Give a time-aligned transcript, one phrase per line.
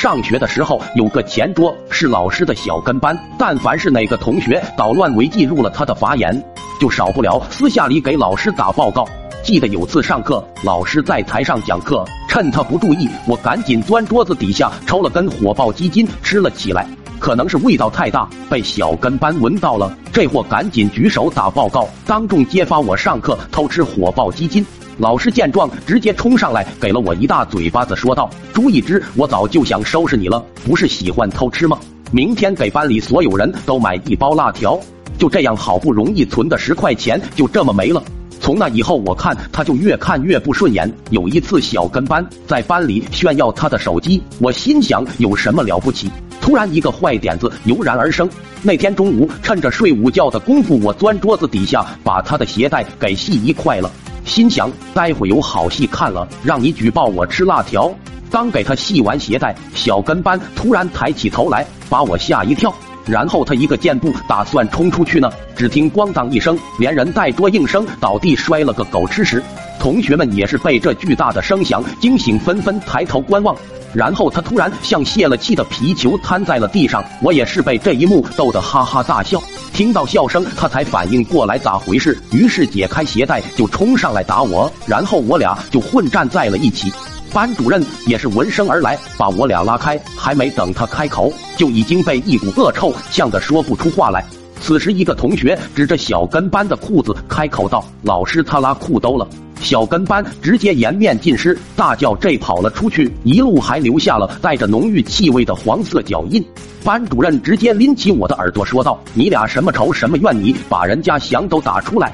[0.00, 6.42] 上学的时候有个前桌是老师的小跟班，但凡是哪个同学捣乱违纪入了他的法眼，
[6.80, 9.06] 就少不了私下里给老师打报告。
[9.42, 16.86] 记得有次上课，老师在台上讲课，趁他不注意，我赶紧钻桌子底下抽了根火爆鸡筋吃了起来。
[17.20, 24.64] 可能是味道太大，被小跟班闻到了，这货赶紧举手打报告，当众揭发我上课偷吃火爆鸡精。
[24.96, 31.78] 老师见状，直接冲上来给了我一大嘴巴子，说道：“朱一之，我早就想收拾你了，不是喜欢偷吃吗？
[32.10, 34.80] 明天给班里所有人都买一包辣条。”
[35.18, 38.02] 就这样，好不容易存的十块钱就这么没了。
[38.40, 40.90] 从那以后，我看他就越看越不顺眼。
[41.10, 46.10] 有一次，小跟班在班里炫耀他的手机，我心想有什么了不起？
[46.50, 48.28] 突然，一个坏点子油然而生。
[48.60, 53.88] 那天中午，趁着睡午觉的功夫，我钻桌子底下把他的鞋带给系一块了。
[54.24, 57.94] 心想，待会有好戏看了，让你举报我吃辣条。
[58.32, 62.74] 刚给他系完鞋带，小跟班突然抬起头来，把我吓一跳。
[63.06, 69.40] 然后他一个箭步打算冲出去呢，只听咣当一声，连人带桌应声倒地，摔了个狗吃屎。
[69.80, 73.56] 同学们也是被这巨大的声响惊醒，纷纷抬头观望。
[73.92, 79.42] 然后他突然像泄了气的皮球瘫在了地上，我也是被这一幕逗得哈哈大笑。
[79.72, 86.92] 听到笑声，他才反应过来咋回事，于是解开鞋带就冲上来打我，然后我俩就混战在了一起。
[87.32, 94.24] 班主任也是闻声而来，把我俩拉开，还没等他开口，就已经被一股恶臭呛得说不出话来。
[94.60, 99.26] 此时，一个同学指着小跟班的裤子开口道：“老师，他拉裤兜了。”
[99.60, 106.44] 小跟班直接颜面尽失，大叫：“这！”跑了出去，一路还留下了带着浓郁气味的黄色脚印。
[106.82, 110.42] 班主任直接拎起我的耳朵说道：“你俩什么仇什么怨？
[110.42, 112.12] 你把人家翔都打出来。”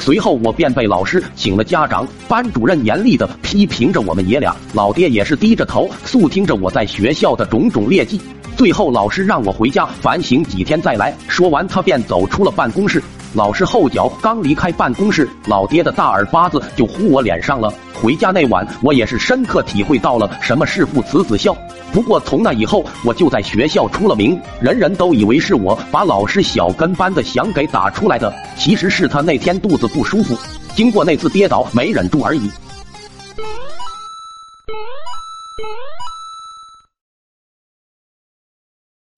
[0.00, 8.20] 随后我便被老师请了家长，班主任严厉的批评着我们爷俩，老爹也是低着头肃听着我在学校的种种劣迹。
[8.58, 13.00] 最后老师让我回家反省几天再来，说完他便走出了办公室。
[13.32, 17.72] 老师后脚刚离开办公室，老爹的大耳巴子就呼我脸上了。
[17.94, 21.56] 回家那晚，我也是深刻体会到了什么是父慈子孝。
[21.92, 30.36] 不过从那以后，我就在学校出了名，人人都以为是我把老师小跟班的翔给打出来的，其实是他那天肚子不舒服，
[30.74, 32.50] 经过那次跌倒没忍住而已。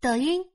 [0.00, 0.49] 抖音。